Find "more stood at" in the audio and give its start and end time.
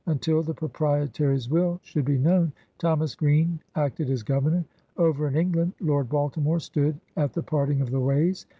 6.41-7.33